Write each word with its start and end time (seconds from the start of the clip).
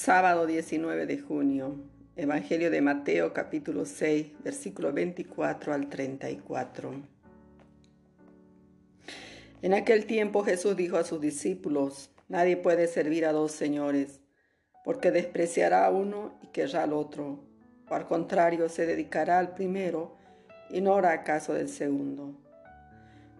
Sábado 0.00 0.46
19 0.46 1.06
de 1.06 1.18
junio, 1.18 1.74
Evangelio 2.14 2.70
de 2.70 2.80
Mateo 2.80 3.32
capítulo 3.32 3.84
6, 3.84 4.44
versículo 4.44 4.92
24 4.92 5.74
al 5.74 5.88
34. 5.88 6.92
En 9.60 9.74
aquel 9.74 10.06
tiempo 10.06 10.44
Jesús 10.44 10.76
dijo 10.76 10.98
a 10.98 11.02
sus 11.02 11.20
discípulos, 11.20 12.12
Nadie 12.28 12.56
puede 12.56 12.86
servir 12.86 13.26
a 13.26 13.32
dos 13.32 13.50
señores, 13.50 14.20
porque 14.84 15.10
despreciará 15.10 15.86
a 15.86 15.90
uno 15.90 16.38
y 16.44 16.46
querrá 16.52 16.84
al 16.84 16.92
otro, 16.92 17.40
o 17.90 17.94
al 17.96 18.06
contrario 18.06 18.68
se 18.68 18.86
dedicará 18.86 19.40
al 19.40 19.54
primero 19.54 20.16
y 20.70 20.80
no 20.80 20.94
hará 20.94 21.24
caso 21.24 21.54
del 21.54 21.68
segundo. 21.68 22.36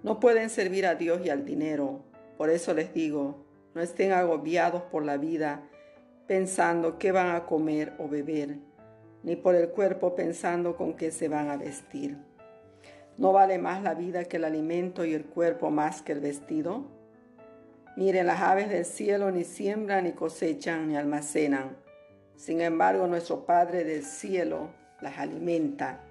No 0.03 0.19
pueden 0.19 0.51
servir 0.51 0.87
a 0.87 0.97
Dios 0.97 1.25
y 1.25 1.31
al 1.31 1.45
dinero, 1.45 2.05
por 2.37 2.51
eso 2.51 2.75
les 2.75 2.93
digo, 2.93 3.47
no 3.77 3.81
estén 3.81 4.11
agobiados 4.11 4.83
por 4.83 5.05
la 5.05 5.19
vida, 5.19 5.63
pensando 6.29 6.99
qué 6.99 7.11
van 7.11 7.35
a 7.35 7.47
comer 7.47 7.95
o 7.99 8.07
beber, 8.07 8.59
ni 9.23 9.35
por 9.35 9.55
el 9.55 9.71
cuerpo 9.71 10.15
pensando 10.15 10.77
con 10.77 10.95
qué 10.95 11.11
se 11.11 11.27
van 11.27 11.49
a 11.49 11.57
vestir. 11.57 12.19
¿No 13.17 13.33
vale 13.33 13.59
más 13.59 13.83
la 13.83 13.95
vida 13.95 14.27
que 14.27 14.37
el 14.37 14.45
alimento 14.45 15.07
y 15.07 15.15
el 15.15 15.25
cuerpo 15.25 15.71
más 15.71 16.03
que 16.03 16.13
el 16.13 16.21
vestido? 16.21 16.85
Miren, 17.97 18.27
las 18.27 18.43
aves 18.43 18.69
del 18.69 18.85
cielo 18.85 19.31
ni 19.31 19.43
siembran, 19.43 20.05
ni 20.05 20.13
cosechan, 20.13 20.89
ni 20.89 20.97
almacenan. 20.97 21.79
Sin 22.37 22.61
embargo, 22.61 23.07
nuestro 23.07 23.47
Padre 23.47 23.83
del 23.83 24.05
cielo 24.05 24.69
las 25.01 25.19
alimenta. 25.19 26.05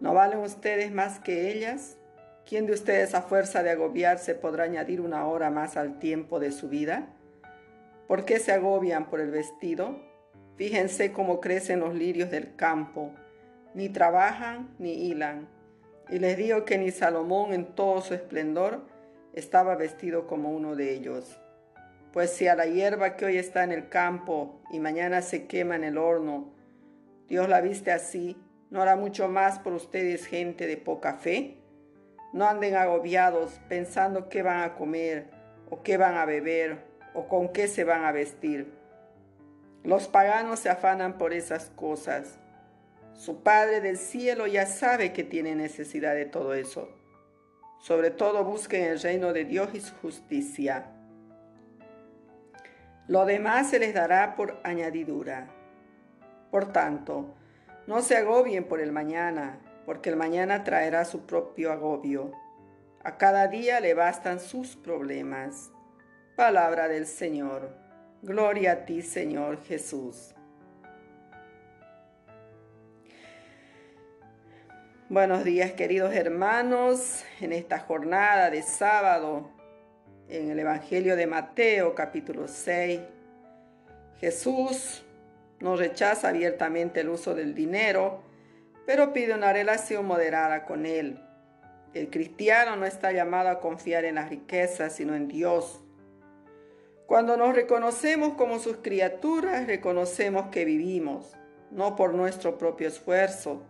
¿No 0.00 0.14
valen 0.14 0.38
ustedes 0.38 0.92
más 0.92 1.18
que 1.18 1.52
ellas? 1.52 1.98
¿Quién 2.46 2.66
de 2.66 2.72
ustedes 2.72 3.14
a 3.14 3.22
fuerza 3.22 3.64
de 3.64 3.70
agobiarse 3.70 4.36
podrá 4.36 4.64
añadir 4.64 5.00
una 5.00 5.26
hora 5.26 5.50
más 5.50 5.76
al 5.76 5.98
tiempo 5.98 6.38
de 6.38 6.52
su 6.52 6.68
vida? 6.68 7.08
¿Por 8.08 8.24
qué 8.24 8.40
se 8.40 8.52
agobian 8.52 9.10
por 9.10 9.20
el 9.20 9.30
vestido? 9.30 10.00
Fíjense 10.56 11.12
cómo 11.12 11.42
crecen 11.42 11.80
los 11.80 11.94
lirios 11.94 12.30
del 12.30 12.56
campo, 12.56 13.12
ni 13.74 13.90
trabajan 13.90 14.74
ni 14.78 14.94
hilan. 14.94 15.46
Y 16.08 16.18
les 16.18 16.38
digo 16.38 16.64
que 16.64 16.78
ni 16.78 16.90
Salomón 16.90 17.52
en 17.52 17.66
todo 17.74 18.00
su 18.00 18.14
esplendor 18.14 18.80
estaba 19.34 19.76
vestido 19.76 20.26
como 20.26 20.50
uno 20.50 20.74
de 20.74 20.94
ellos. 20.94 21.38
Pues 22.14 22.30
si 22.30 22.48
a 22.48 22.56
la 22.56 22.64
hierba 22.64 23.14
que 23.14 23.26
hoy 23.26 23.36
está 23.36 23.62
en 23.62 23.72
el 23.72 23.90
campo 23.90 24.62
y 24.70 24.80
mañana 24.80 25.20
se 25.20 25.46
quema 25.46 25.76
en 25.76 25.84
el 25.84 25.98
horno, 25.98 26.54
Dios 27.28 27.46
la 27.46 27.60
viste 27.60 27.92
así, 27.92 28.38
¿no 28.70 28.80
hará 28.80 28.96
mucho 28.96 29.28
más 29.28 29.58
por 29.58 29.74
ustedes 29.74 30.24
gente 30.24 30.66
de 30.66 30.78
poca 30.78 31.18
fe? 31.18 31.58
No 32.32 32.46
anden 32.46 32.74
agobiados 32.74 33.60
pensando 33.68 34.30
qué 34.30 34.42
van 34.42 34.62
a 34.62 34.76
comer 34.76 35.26
o 35.68 35.82
qué 35.82 35.98
van 35.98 36.16
a 36.16 36.24
beber 36.24 36.87
o 37.14 37.28
con 37.28 37.52
qué 37.52 37.68
se 37.68 37.84
van 37.84 38.04
a 38.04 38.12
vestir. 38.12 38.72
Los 39.84 40.08
paganos 40.08 40.58
se 40.58 40.68
afanan 40.68 41.18
por 41.18 41.32
esas 41.32 41.70
cosas. 41.70 42.38
Su 43.14 43.42
Padre 43.42 43.80
del 43.80 43.96
cielo 43.96 44.46
ya 44.46 44.66
sabe 44.66 45.12
que 45.12 45.24
tiene 45.24 45.54
necesidad 45.54 46.14
de 46.14 46.26
todo 46.26 46.54
eso. 46.54 46.88
Sobre 47.80 48.10
todo 48.10 48.44
busquen 48.44 48.84
el 48.84 49.00
reino 49.00 49.32
de 49.32 49.44
Dios 49.44 49.70
y 49.74 49.80
su 49.80 49.94
justicia. 49.96 50.92
Lo 53.06 53.24
demás 53.24 53.70
se 53.70 53.78
les 53.78 53.94
dará 53.94 54.36
por 54.36 54.60
añadidura. 54.64 55.48
Por 56.50 56.72
tanto, 56.72 57.34
no 57.86 58.02
se 58.02 58.16
agobien 58.16 58.64
por 58.64 58.80
el 58.80 58.92
mañana, 58.92 59.58
porque 59.86 60.10
el 60.10 60.16
mañana 60.16 60.64
traerá 60.64 61.06
su 61.06 61.24
propio 61.24 61.72
agobio. 61.72 62.32
A 63.02 63.16
cada 63.16 63.46
día 63.48 63.80
le 63.80 63.94
bastan 63.94 64.40
sus 64.40 64.76
problemas. 64.76 65.70
Palabra 66.38 66.86
del 66.86 67.04
Señor. 67.04 67.68
Gloria 68.22 68.70
a 68.70 68.84
ti, 68.84 69.02
Señor 69.02 69.60
Jesús. 69.64 70.36
Buenos 75.08 75.42
días, 75.42 75.72
queridos 75.72 76.14
hermanos, 76.14 77.24
en 77.40 77.52
esta 77.52 77.80
jornada 77.80 78.50
de 78.50 78.62
sábado, 78.62 79.50
en 80.28 80.52
el 80.52 80.60
Evangelio 80.60 81.16
de 81.16 81.26
Mateo, 81.26 81.96
capítulo 81.96 82.46
6. 82.46 83.00
Jesús 84.20 85.04
no 85.58 85.74
rechaza 85.74 86.28
abiertamente 86.28 87.00
el 87.00 87.08
uso 87.08 87.34
del 87.34 87.52
dinero, 87.52 88.22
pero 88.86 89.12
pide 89.12 89.34
una 89.34 89.52
relación 89.52 90.06
moderada 90.06 90.66
con 90.66 90.86
él. 90.86 91.20
El 91.94 92.10
cristiano 92.10 92.76
no 92.76 92.86
está 92.86 93.10
llamado 93.10 93.48
a 93.48 93.58
confiar 93.58 94.04
en 94.04 94.14
las 94.14 94.30
riquezas, 94.30 94.92
sino 94.92 95.16
en 95.16 95.26
Dios 95.26 95.82
cuando 97.08 97.38
nos 97.38 97.54
reconocemos 97.54 98.34
como 98.34 98.58
sus 98.58 98.76
criaturas, 98.82 99.66
reconocemos 99.66 100.48
que 100.48 100.66
vivimos, 100.66 101.32
no 101.70 101.96
por 101.96 102.12
nuestro 102.12 102.58
propio 102.58 102.86
esfuerzo, 102.86 103.62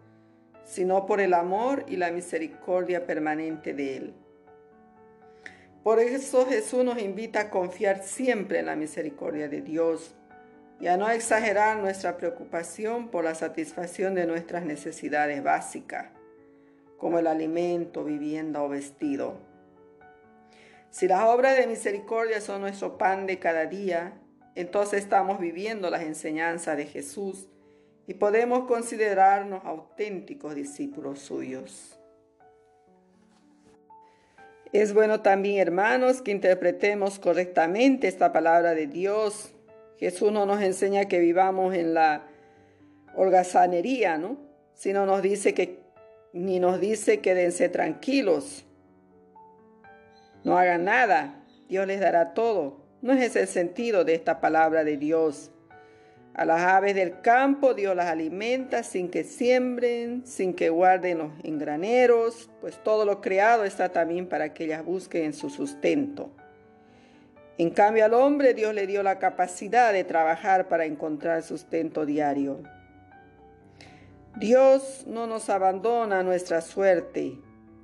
sino 0.65 1.06
por 1.06 1.21
el 1.21 1.32
amor 1.32 1.84
y 1.87 1.99
la 1.99 2.10
misericordia 2.10 3.06
permanente 3.06 3.75
de 3.75 3.97
Él. 3.97 4.15
Por 5.84 6.00
eso 6.00 6.47
Jesús 6.47 6.84
nos 6.84 7.00
invita 7.00 7.43
a 7.43 7.50
confiar 7.50 8.03
siempre 8.03 8.59
en 8.59 8.66
la 8.66 8.75
misericordia 8.75 9.49
de 9.49 9.60
Dios 9.60 10.16
y 10.81 10.88
a 10.88 10.97
no 10.97 11.09
exagerar 11.09 11.76
nuestra 11.76 12.16
preocupación 12.16 13.06
por 13.06 13.22
la 13.22 13.37
satisfacción 13.37 14.16
de 14.16 14.26
nuestras 14.26 14.65
necesidades 14.65 15.44
básicas, 15.44 16.09
como 16.97 17.20
el 17.20 17.28
alimento, 17.28 18.03
vivienda 18.03 18.65
o 18.65 18.69
vestido. 18.69 19.47
Si 20.91 21.06
las 21.06 21.25
obras 21.25 21.56
de 21.56 21.66
misericordia 21.66 22.41
son 22.41 22.62
nuestro 22.62 22.99
pan 22.99 23.26
de 23.26 23.38
cada 23.38 23.66
día, 23.66 24.15
entonces 24.54 25.03
estamos 25.03 25.38
viviendo 25.38 25.91
las 25.91 26.03
enseñanzas 26.03 26.76
de 26.76 26.87
Jesús 26.87 27.49
y 28.06 28.15
podemos 28.15 28.66
considerarnos 28.66 29.65
auténticos 29.65 30.54
discípulos 30.54 31.21
suyos. 31.21 31.99
Es 34.72 34.93
bueno 34.93 35.21
también, 35.21 35.59
hermanos, 35.59 36.21
que 36.21 36.31
interpretemos 36.31 37.19
correctamente 37.19 38.09
esta 38.09 38.32
palabra 38.32 38.75
de 38.75 38.87
Dios. 38.87 39.55
Jesús 39.99 40.31
no 40.32 40.44
nos 40.44 40.60
enseña 40.60 41.06
que 41.06 41.19
vivamos 41.20 41.75
en 41.75 41.94
la 41.94 42.26
holgazanería, 43.15 44.19
¿no? 44.19 44.38
Sino 44.75 45.06
nos 45.06 45.22
dice 45.22 45.55
que 45.55 45.81
ni 46.32 46.60
nos 46.60 46.81
dice 46.81 47.20
quédense 47.20 47.69
tranquilos, 47.69 48.65
no 50.48 50.59
hagan 50.59 50.84
nada, 50.84 51.34
Dios 51.69 51.86
les 51.86 52.00
dará 52.00 52.32
todo. 52.34 52.81
No 53.03 53.12
es 53.12 53.22
ese 53.22 53.42
el 53.42 53.48
sentido 53.48 54.04
de 54.04 54.14
esta 54.14 54.41
palabra 54.41 54.82
de 54.82 54.97
Dios. 54.97 55.50
A 56.34 56.44
las 56.44 56.60
aves 56.60 56.94
del 56.94 57.20
campo 57.20 57.75
Dios 57.75 57.94
las 57.94 58.06
alimenta 58.06 58.82
sin 58.82 59.10
que 59.10 59.25
siembren, 59.25 60.25
sin 60.25 60.54
que 60.54 60.70
guarden 60.70 61.19
los 61.19 61.32
engraneros, 61.42 62.48
pues 62.60 62.82
todo 62.82 63.04
lo 63.04 63.20
creado 63.20 63.64
está 63.64 63.88
también 63.91 64.28
para 64.28 64.54
que 64.54 64.64
ellas 64.64 64.84
busquen 64.84 65.32
su 65.32 65.50
sustento. 65.50 66.31
En 67.58 67.70
cambio 67.70 68.04
al 68.04 68.14
hombre 68.14 68.54
Dios 68.54 68.72
le 68.72 68.87
dio 68.87 69.03
la 69.03 69.19
capacidad 69.19 69.92
de 69.92 70.04
trabajar 70.04 70.69
para 70.69 70.84
encontrar 70.84 71.42
sustento 71.42 72.06
diario. 72.06 72.62
Dios 74.37 75.04
no 75.08 75.26
nos 75.26 75.50
abandona 75.50 76.20
a 76.20 76.22
nuestra 76.22 76.60
suerte, 76.60 77.37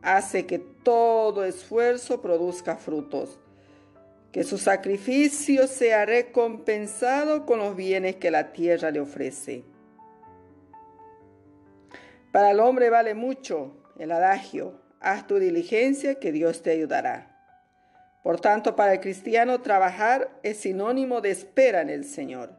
hace 0.05 0.47
que 0.47 0.59
todo 0.59 1.45
esfuerzo 1.45 2.21
produzca 2.21 2.77
frutos, 2.77 3.41
que 4.33 4.45
su 4.45 4.59
sacrificio 4.59 5.67
sea 5.67 6.05
recompensado 6.05 7.47
con 7.47 7.59
los 7.59 7.75
bienes 7.75 8.17
que 8.17 8.31
la 8.31 8.53
tierra 8.53 8.91
le 8.91 9.01
ofrece. 9.01 9.65
Para 12.33 12.51
el 12.51 12.61
hombre 12.61 12.91
vale 12.91 13.15
mucho 13.15 13.77
el 13.99 14.13
adagio, 14.13 14.81
haz 15.01 15.27
tu 15.27 15.39
diligencia 15.39 16.17
que 16.17 16.33
Dios 16.33 16.63
te 16.63 16.71
ayudará. 16.71 17.31
Por 18.23 18.41
tanto, 18.41 18.77
para 18.77 18.95
el 18.95 19.01
cristiano 19.01 19.61
trabajar 19.61 20.31
es 20.43 20.59
sinónimo 20.59 21.21
de 21.21 21.31
espera 21.31 21.81
en 21.81 21.91
el 21.91 22.05
Señor, 22.05 22.59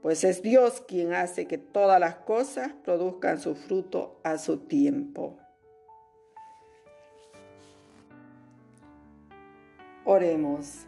pues 0.00 0.24
es 0.24 0.42
Dios 0.42 0.82
quien 0.86 1.12
hace 1.12 1.46
que 1.46 1.58
todas 1.58 1.98
las 1.98 2.16
cosas 2.16 2.72
produzcan 2.84 3.40
su 3.40 3.54
fruto 3.54 4.20
a 4.22 4.38
su 4.38 4.58
tiempo. 4.58 5.38
Oremos. 10.04 10.86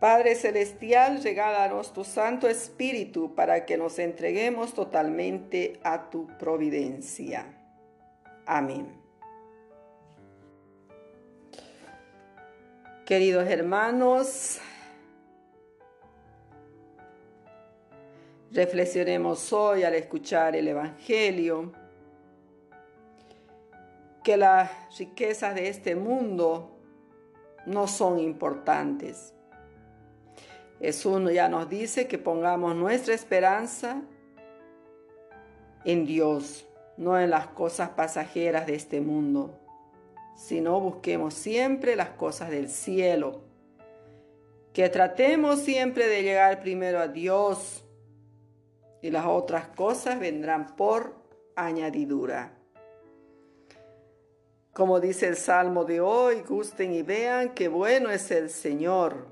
Padre 0.00 0.34
Celestial, 0.34 1.22
regálanos 1.22 1.92
tu 1.92 2.04
Santo 2.04 2.48
Espíritu 2.48 3.34
para 3.34 3.64
que 3.64 3.78
nos 3.78 3.98
entreguemos 3.98 4.74
totalmente 4.74 5.80
a 5.82 6.10
tu 6.10 6.26
providencia. 6.38 7.46
Amén. 8.44 9.06
Queridos 13.06 13.48
hermanos, 13.48 14.58
reflexionemos 18.50 19.52
hoy 19.52 19.84
al 19.84 19.94
escuchar 19.94 20.56
el 20.56 20.68
Evangelio 20.68 21.72
que 24.22 24.36
las 24.36 24.98
riquezas 24.98 25.54
de 25.54 25.68
este 25.68 25.94
mundo 25.94 26.75
no 27.66 27.86
son 27.88 28.18
importantes. 28.18 29.34
Jesús 30.80 31.32
ya 31.32 31.48
nos 31.48 31.68
dice 31.68 32.06
que 32.06 32.18
pongamos 32.18 32.74
nuestra 32.76 33.14
esperanza 33.14 34.02
en 35.84 36.04
Dios, 36.04 36.66
no 36.96 37.18
en 37.18 37.30
las 37.30 37.48
cosas 37.48 37.90
pasajeras 37.90 38.66
de 38.66 38.74
este 38.74 39.00
mundo, 39.00 39.58
sino 40.36 40.80
busquemos 40.80 41.34
siempre 41.34 41.96
las 41.96 42.10
cosas 42.10 42.50
del 42.50 42.68
cielo, 42.68 43.42
que 44.72 44.88
tratemos 44.88 45.60
siempre 45.60 46.06
de 46.06 46.22
llegar 46.22 46.60
primero 46.60 47.00
a 47.00 47.08
Dios 47.08 47.84
y 49.00 49.10
las 49.10 49.26
otras 49.26 49.68
cosas 49.68 50.18
vendrán 50.18 50.76
por 50.76 51.14
añadidura. 51.54 52.55
Como 54.76 55.00
dice 55.00 55.26
el 55.26 55.36
Salmo 55.36 55.86
de 55.86 56.02
hoy, 56.02 56.42
gusten 56.42 56.92
y 56.92 57.00
vean 57.00 57.54
qué 57.54 57.66
bueno 57.66 58.10
es 58.10 58.30
el 58.30 58.50
Señor. 58.50 59.26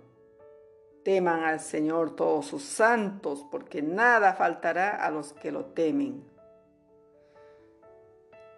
Teman 1.05 1.45
al 1.45 1.61
Señor 1.61 2.17
todos 2.17 2.47
sus 2.47 2.63
santos, 2.63 3.45
porque 3.51 3.83
nada 3.83 4.33
faltará 4.33 5.05
a 5.05 5.11
los 5.11 5.35
que 5.35 5.53
lo 5.53 5.67
temen. 5.67 6.25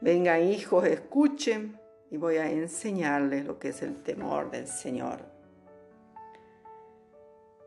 Vengan 0.01 0.45
hijos, 0.45 0.87
escuchen 0.87 1.77
y 2.09 2.19
voy 2.19 2.37
a 2.37 2.49
enseñarles 2.49 3.45
lo 3.45 3.59
que 3.59 3.71
es 3.71 3.83
el 3.83 4.01
temor 4.05 4.53
del 4.53 4.69
Señor. 4.69 5.19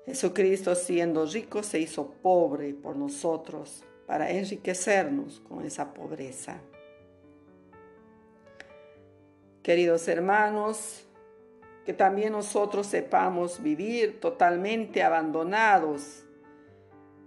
Jesucristo 0.06 0.74
siendo 0.76 1.26
rico 1.26 1.62
se 1.62 1.78
hizo 1.78 2.10
pobre 2.10 2.74
por 2.74 2.96
nosotros 2.96 3.84
para 4.08 4.32
enriquecernos 4.32 5.42
con 5.42 5.66
esa 5.66 5.94
pobreza. 5.94 6.62
Queridos 9.70 10.08
hermanos, 10.08 11.06
que 11.86 11.94
también 11.94 12.32
nosotros 12.32 12.88
sepamos 12.88 13.62
vivir 13.62 14.20
totalmente 14.20 15.04
abandonados 15.04 16.26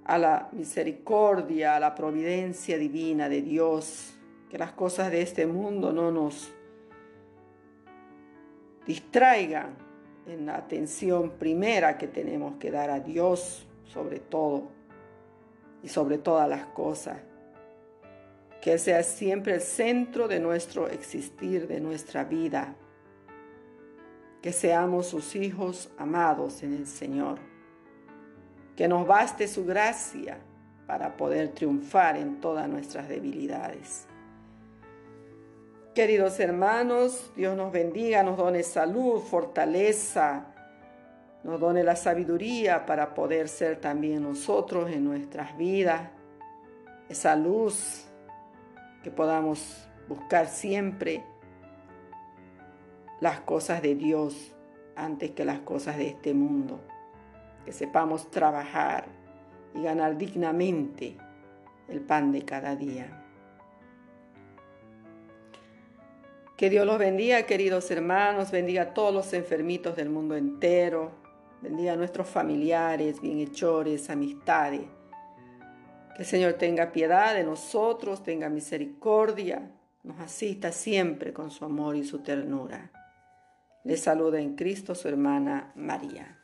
a 0.04 0.18
la 0.18 0.48
misericordia, 0.50 1.76
a 1.76 1.78
la 1.78 1.94
providencia 1.94 2.76
divina 2.78 3.28
de 3.28 3.42
Dios, 3.42 4.18
que 4.50 4.58
las 4.58 4.72
cosas 4.72 5.12
de 5.12 5.22
este 5.22 5.46
mundo 5.46 5.92
no 5.92 6.10
nos 6.10 6.52
distraigan 8.88 9.76
en 10.26 10.46
la 10.46 10.56
atención 10.56 11.34
primera 11.38 11.96
que 11.96 12.08
tenemos 12.08 12.56
que 12.56 12.72
dar 12.72 12.90
a 12.90 12.98
Dios 12.98 13.68
sobre 13.84 14.18
todo 14.18 14.64
y 15.80 15.86
sobre 15.86 16.18
todas 16.18 16.48
las 16.48 16.66
cosas. 16.66 17.18
Que 18.62 18.78
sea 18.78 19.02
siempre 19.02 19.54
el 19.54 19.60
centro 19.60 20.28
de 20.28 20.40
nuestro 20.40 20.88
existir, 20.88 21.66
de 21.66 21.80
nuestra 21.80 22.24
vida. 22.24 22.76
Que 24.40 24.52
seamos 24.52 25.08
sus 25.08 25.36
hijos 25.36 25.90
amados 25.98 26.62
en 26.62 26.72
el 26.72 26.86
Señor. 26.86 27.38
Que 28.76 28.88
nos 28.88 29.06
baste 29.06 29.48
su 29.48 29.66
gracia 29.66 30.38
para 30.86 31.16
poder 31.16 31.48
triunfar 31.48 32.16
en 32.16 32.40
todas 32.40 32.68
nuestras 32.68 33.08
debilidades. 33.08 34.06
Queridos 35.94 36.40
hermanos, 36.40 37.32
Dios 37.36 37.56
nos 37.56 37.72
bendiga, 37.72 38.22
nos 38.22 38.38
done 38.38 38.62
salud, 38.62 39.20
fortaleza, 39.20 40.46
nos 41.42 41.60
done 41.60 41.82
la 41.82 41.96
sabiduría 41.96 42.86
para 42.86 43.12
poder 43.12 43.48
ser 43.48 43.80
también 43.80 44.22
nosotros 44.22 44.90
en 44.90 45.04
nuestras 45.04 45.56
vidas, 45.58 46.10
esa 47.08 47.36
luz 47.36 48.06
que 49.02 49.10
podamos 49.10 49.88
buscar 50.08 50.46
siempre 50.46 51.24
las 53.20 53.40
cosas 53.40 53.82
de 53.82 53.94
Dios 53.94 54.54
antes 54.96 55.30
que 55.30 55.44
las 55.44 55.60
cosas 55.60 55.96
de 55.96 56.08
este 56.08 56.34
mundo, 56.34 56.80
que 57.64 57.72
sepamos 57.72 58.30
trabajar 58.30 59.06
y 59.74 59.82
ganar 59.82 60.18
dignamente 60.18 61.16
el 61.88 62.00
pan 62.00 62.32
de 62.32 62.42
cada 62.42 62.76
día. 62.76 63.18
Que 66.56 66.70
Dios 66.70 66.86
los 66.86 66.98
bendiga, 66.98 67.42
queridos 67.44 67.90
hermanos, 67.90 68.50
bendiga 68.50 68.82
a 68.82 68.94
todos 68.94 69.12
los 69.12 69.32
enfermitos 69.32 69.96
del 69.96 70.10
mundo 70.10 70.36
entero, 70.36 71.10
bendiga 71.60 71.94
a 71.94 71.96
nuestros 71.96 72.28
familiares, 72.28 73.20
bienhechores, 73.20 74.10
amistades. 74.10 74.82
Que 76.16 76.22
el 76.22 76.28
Señor 76.28 76.54
tenga 76.54 76.92
piedad 76.92 77.34
de 77.34 77.44
nosotros, 77.44 78.22
tenga 78.22 78.48
misericordia, 78.48 79.70
nos 80.02 80.20
asista 80.20 80.72
siempre 80.72 81.32
con 81.32 81.50
su 81.50 81.64
amor 81.64 81.96
y 81.96 82.04
su 82.04 82.18
ternura. 82.18 82.90
Les 83.84 84.00
saluda 84.00 84.40
en 84.40 84.54
Cristo 84.54 84.94
su 84.94 85.08
hermana 85.08 85.72
María. 85.74 86.41